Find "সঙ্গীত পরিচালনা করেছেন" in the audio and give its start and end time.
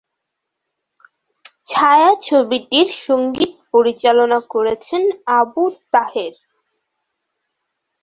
3.03-5.01